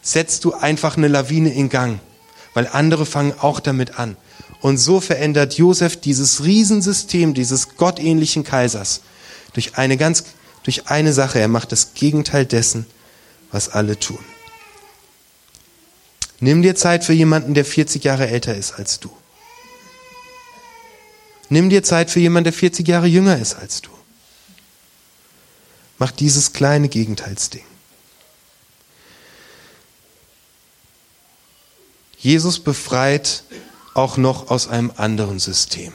setzt 0.01 0.43
du 0.43 0.55
einfach 0.55 0.97
eine 0.97 1.07
Lawine 1.07 1.53
in 1.53 1.69
Gang, 1.69 1.99
weil 2.55 2.67
andere 2.67 3.05
fangen 3.05 3.35
auch 3.39 3.59
damit 3.59 3.99
an. 3.99 4.17
Und 4.61 4.77
so 4.77 4.99
verändert 4.99 5.57
Josef 5.59 5.97
dieses 5.97 6.43
Riesensystem 6.43 7.35
dieses 7.35 7.75
gottähnlichen 7.75 8.43
Kaisers 8.43 9.01
durch 9.53 9.77
eine 9.77 9.97
ganz, 9.97 10.23
durch 10.63 10.87
eine 10.87 11.13
Sache. 11.13 11.39
Er 11.39 11.49
macht 11.49 11.71
das 11.71 11.93
Gegenteil 11.93 12.47
dessen, 12.47 12.87
was 13.51 13.69
alle 13.69 13.99
tun. 13.99 14.17
Nimm 16.39 16.63
dir 16.63 16.75
Zeit 16.75 17.03
für 17.03 17.13
jemanden, 17.13 17.53
der 17.53 17.65
40 17.65 18.03
Jahre 18.03 18.27
älter 18.27 18.55
ist 18.55 18.71
als 18.71 18.99
du. 18.99 19.11
Nimm 21.49 21.69
dir 21.69 21.83
Zeit 21.83 22.09
für 22.09 22.19
jemanden, 22.19 22.45
der 22.45 22.53
40 22.53 22.87
Jahre 22.87 23.07
jünger 23.07 23.37
ist 23.37 23.53
als 23.53 23.81
du. 23.81 23.91
Mach 25.97 26.11
dieses 26.11 26.53
kleine 26.53 26.89
Gegenteilsding. 26.89 27.63
Jesus 32.25 32.57
befreit 32.57 33.43
auch 33.93 34.17
noch 34.17 34.49
aus 34.49 34.67
einem 34.67 34.91
anderen 34.95 35.37
System. 35.37 35.93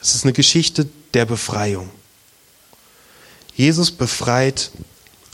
Es 0.00 0.14
ist 0.14 0.24
eine 0.24 0.32
Geschichte 0.32 0.88
der 1.12 1.26
Befreiung. 1.26 1.90
Jesus 3.54 3.90
befreit 3.90 4.70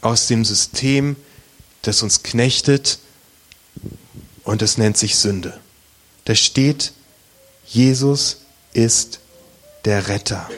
aus 0.01 0.27
dem 0.27 0.45
System, 0.45 1.15
das 1.83 2.03
uns 2.03 2.25
knechtet 2.25 2.99
und 4.43 4.61
es 4.61 4.77
nennt 4.77 4.99
sich 4.99 5.15
Sünde. 5.15 5.61
Da 6.25 6.35
steht, 6.35 6.93
Jesus 7.65 8.39
ist 8.73 9.21
der 9.85 10.09
Retter. 10.09 10.51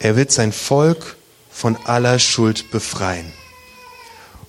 Er 0.00 0.16
wird 0.16 0.32
sein 0.32 0.52
Volk 0.52 1.16
von 1.48 1.76
aller 1.84 2.18
Schuld 2.18 2.72
befreien. 2.72 3.32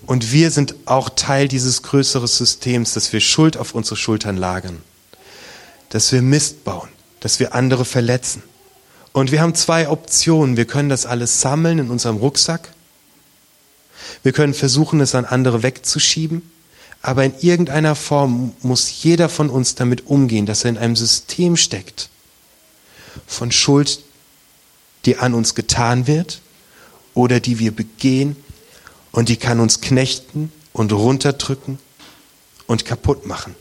Und 0.09 0.31
wir 0.31 0.49
sind 0.49 0.73
auch 0.85 1.09
Teil 1.09 1.47
dieses 1.47 1.83
größeren 1.83 2.25
Systems, 2.25 2.95
dass 2.95 3.13
wir 3.13 3.19
Schuld 3.19 3.57
auf 3.57 3.75
unsere 3.75 3.95
Schultern 3.95 4.37
lagern, 4.37 4.81
dass 5.89 6.11
wir 6.11 6.23
Mist 6.23 6.63
bauen, 6.63 6.89
dass 7.19 7.39
wir 7.39 7.53
andere 7.53 7.85
verletzen. 7.85 8.41
Und 9.11 9.31
wir 9.31 9.39
haben 9.39 9.53
zwei 9.53 9.87
Optionen. 9.87 10.57
Wir 10.57 10.65
können 10.65 10.89
das 10.89 11.05
alles 11.05 11.41
sammeln 11.41 11.77
in 11.77 11.91
unserem 11.91 12.17
Rucksack. 12.17 12.73
Wir 14.23 14.31
können 14.31 14.55
versuchen, 14.55 14.99
es 14.99 15.13
an 15.13 15.25
andere 15.25 15.61
wegzuschieben. 15.61 16.41
Aber 17.03 17.23
in 17.23 17.33
irgendeiner 17.41 17.93
Form 17.93 18.53
muss 18.63 19.03
jeder 19.03 19.29
von 19.29 19.51
uns 19.51 19.75
damit 19.75 20.07
umgehen, 20.07 20.47
dass 20.47 20.63
er 20.63 20.71
in 20.71 20.79
einem 20.79 20.95
System 20.95 21.55
steckt 21.55 22.09
von 23.27 23.51
Schuld, 23.51 23.99
die 25.05 25.17
an 25.17 25.35
uns 25.35 25.53
getan 25.53 26.07
wird 26.07 26.41
oder 27.13 27.39
die 27.39 27.59
wir 27.59 27.75
begehen 27.75 28.35
und 29.11 29.29
die 29.29 29.37
kann 29.37 29.59
uns 29.59 29.81
knechten 29.81 30.51
und 30.73 30.91
runterdrücken 30.91 31.79
und 32.67 32.85
kaputt 32.85 33.25
machen. 33.25 33.55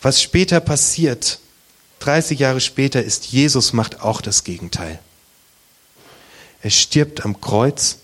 Was 0.00 0.20
später 0.20 0.60
passiert, 0.60 1.38
30 2.00 2.38
Jahre 2.38 2.60
später, 2.60 3.02
ist, 3.02 3.26
Jesus 3.26 3.72
macht 3.72 4.00
auch 4.00 4.20
das 4.20 4.42
Gegenteil. 4.42 4.98
Er 6.62 6.70
stirbt 6.70 7.24
am 7.24 7.40
Kreuz, 7.40 7.98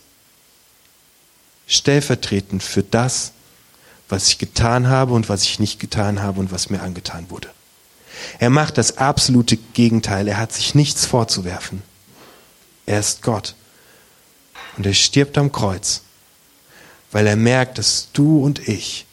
stellvertretend 1.66 2.62
für 2.62 2.82
das, 2.82 3.32
was 4.08 4.28
ich 4.28 4.38
getan 4.38 4.88
habe 4.88 5.12
und 5.12 5.28
was 5.28 5.42
ich 5.42 5.58
nicht 5.58 5.80
getan 5.80 6.22
habe 6.22 6.40
und 6.40 6.50
was 6.50 6.70
mir 6.70 6.82
angetan 6.82 7.30
wurde. 7.30 7.50
Er 8.38 8.50
macht 8.50 8.78
das 8.78 8.98
absolute 8.98 9.56
Gegenteil. 9.56 10.28
Er 10.28 10.38
hat 10.38 10.52
sich 10.52 10.74
nichts 10.74 11.04
vorzuwerfen. 11.04 11.82
Er 12.86 13.00
ist 13.00 13.22
Gott. 13.22 13.54
Und 14.78 14.86
er 14.86 14.94
stirbt 14.94 15.36
am 15.36 15.50
Kreuz, 15.50 16.02
weil 17.10 17.26
er 17.26 17.36
merkt, 17.36 17.78
dass 17.78 18.08
du 18.12 18.42
und 18.44 18.68
ich 18.68 19.06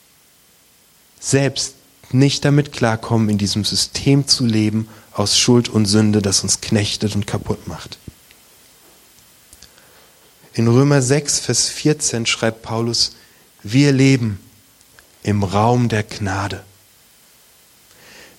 selbst 1.19 1.73
nicht 2.11 2.45
damit 2.45 2.71
klarkommen, 2.71 3.29
in 3.29 3.39
diesem 3.39 3.65
System 3.65 4.27
zu 4.27 4.45
leben 4.45 4.87
aus 5.11 5.39
Schuld 5.39 5.67
und 5.67 5.87
Sünde, 5.87 6.21
das 6.21 6.43
uns 6.43 6.61
knechtet 6.61 7.15
und 7.15 7.25
kaputt 7.25 7.67
macht. 7.67 7.97
In 10.53 10.67
Römer 10.67 11.01
6, 11.01 11.39
Vers 11.39 11.67
14 11.67 12.27
schreibt 12.27 12.61
Paulus, 12.61 13.15
wir 13.63 13.91
leben 13.91 14.39
im 15.23 15.43
Raum 15.43 15.89
der 15.89 16.03
Gnade. 16.03 16.63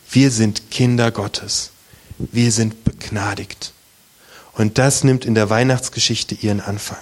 Wir 0.09 0.31
sind 0.31 0.71
Kinder 0.71 1.11
Gottes. 1.11 1.73
Wir 2.19 2.53
sind 2.53 2.85
begnadigt. 2.85 3.73
Und 4.53 4.79
das 4.79 5.03
nimmt 5.03 5.25
in 5.25 5.35
der 5.35 5.51
Weihnachtsgeschichte 5.51 6.37
ihren 6.37 6.61
Anfang. 6.61 6.99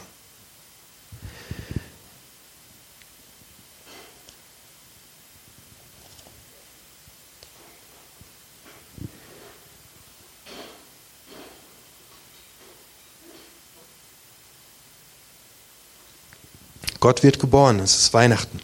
Gott 17.05 17.23
wird 17.23 17.39
geboren, 17.39 17.81
es 17.81 17.99
ist 17.99 18.15
Weihnachten. 18.15 18.61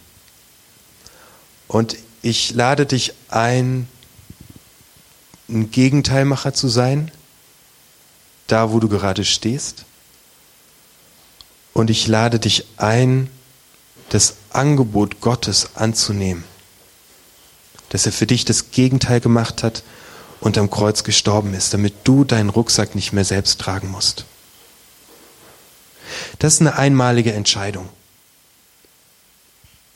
Und 1.67 1.95
ich 2.23 2.49
lade 2.55 2.87
dich 2.87 3.13
ein, 3.29 3.87
ein 5.47 5.69
Gegenteilmacher 5.69 6.51
zu 6.51 6.67
sein, 6.67 7.11
da 8.47 8.71
wo 8.71 8.79
du 8.79 8.89
gerade 8.89 9.25
stehst. 9.25 9.85
Und 11.73 11.91
ich 11.91 12.07
lade 12.07 12.39
dich 12.39 12.65
ein, 12.77 13.29
das 14.09 14.37
Angebot 14.49 15.21
Gottes 15.21 15.75
anzunehmen, 15.75 16.43
dass 17.89 18.07
er 18.07 18.11
für 18.11 18.25
dich 18.25 18.43
das 18.43 18.71
Gegenteil 18.71 19.19
gemacht 19.19 19.61
hat 19.61 19.83
und 20.39 20.57
am 20.57 20.71
Kreuz 20.71 21.03
gestorben 21.03 21.53
ist, 21.53 21.75
damit 21.75 21.93
du 22.05 22.23
deinen 22.23 22.49
Rucksack 22.49 22.95
nicht 22.95 23.13
mehr 23.13 23.23
selbst 23.23 23.61
tragen 23.61 23.91
musst. 23.91 24.25
Das 26.39 26.55
ist 26.55 26.61
eine 26.61 26.75
einmalige 26.75 27.33
Entscheidung. 27.33 27.87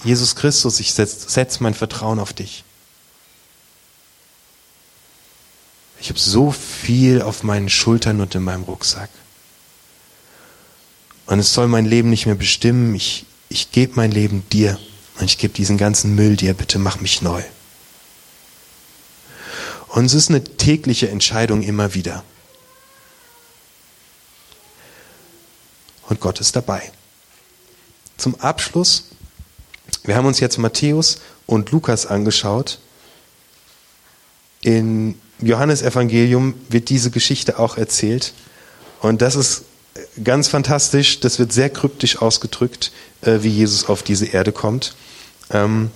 Jesus 0.03 0.35
Christus, 0.35 0.79
ich 0.79 0.93
setze 0.93 1.29
setz 1.29 1.59
mein 1.59 1.73
Vertrauen 1.73 2.19
auf 2.19 2.33
dich. 2.33 2.63
Ich 5.99 6.09
habe 6.09 6.19
so 6.19 6.51
viel 6.51 7.21
auf 7.21 7.43
meinen 7.43 7.69
Schultern 7.69 8.21
und 8.21 8.35
in 8.35 8.43
meinem 8.43 8.63
Rucksack. 8.63 9.09
Und 11.25 11.39
es 11.39 11.53
soll 11.53 11.67
mein 11.67 11.85
Leben 11.85 12.09
nicht 12.09 12.25
mehr 12.25 12.35
bestimmen. 12.35 12.93
Ich, 12.93 13.25
ich 13.49 13.71
gebe 13.71 13.93
mein 13.95 14.11
Leben 14.11 14.47
dir. 14.49 14.79
Und 15.19 15.25
ich 15.25 15.37
gebe 15.37 15.53
diesen 15.53 15.77
ganzen 15.77 16.13
Müll 16.13 16.35
dir. 16.35 16.53
Bitte 16.53 16.77
mach 16.77 16.99
mich 16.99 17.21
neu. 17.21 17.41
Und 19.87 20.05
es 20.05 20.13
ist 20.13 20.29
eine 20.29 20.43
tägliche 20.43 21.09
Entscheidung 21.09 21.63
immer 21.63 21.93
wieder. 21.93 22.23
Und 26.07 26.19
Gott 26.19 26.39
ist 26.39 26.55
dabei. 26.55 26.91
Zum 28.17 28.35
Abschluss, 28.35 29.05
wir 30.05 30.15
haben 30.15 30.27
uns 30.27 30.39
jetzt 30.39 30.57
Matthäus 30.57 31.19
und 31.47 31.71
Lukas 31.71 32.05
angeschaut. 32.05 32.79
In 34.61 35.19
Johannes 35.39 35.81
Evangelium 35.81 36.53
wird 36.69 36.89
diese 36.89 37.11
Geschichte 37.11 37.59
auch 37.59 37.77
erzählt. 37.77 38.33
Und 39.01 39.21
das 39.21 39.35
ist 39.35 39.63
ganz 40.23 40.47
fantastisch. 40.47 41.19
Das 41.19 41.39
wird 41.39 41.53
sehr 41.53 41.69
kryptisch 41.69 42.21
ausgedrückt, 42.21 42.91
äh, 43.21 43.39
wie 43.41 43.49
Jesus 43.49 43.89
auf 43.89 44.03
diese 44.03 44.27
Erde 44.27 44.51
kommt. 44.51 44.95
Ähm, 45.51 45.91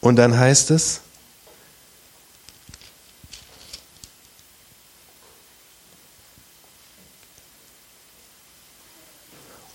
und 0.00 0.16
dann 0.16 0.38
heißt 0.38 0.70
es, 0.70 1.00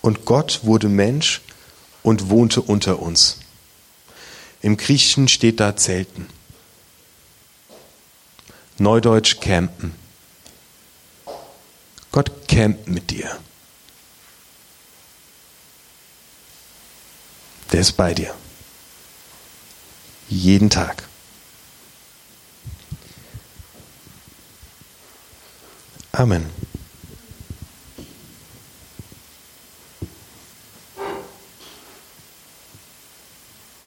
und 0.00 0.24
Gott 0.24 0.60
wurde 0.62 0.88
Mensch 0.88 1.42
und 2.02 2.30
wohnte 2.30 2.60
unter 2.62 3.00
uns. 3.00 3.38
Im 4.62 4.76
Griechischen 4.76 5.26
steht 5.26 5.58
da 5.58 5.76
Zelten. 5.76 6.28
Neudeutsch 8.78 9.40
campen. 9.40 9.94
Gott 12.12 12.48
campt 12.48 12.88
mit 12.88 13.10
dir. 13.10 13.38
Der 17.72 17.80
ist 17.80 17.92
bei 17.92 18.14
dir. 18.14 18.34
Jeden 20.28 20.70
Tag. 20.70 21.08
Amen. 26.12 26.61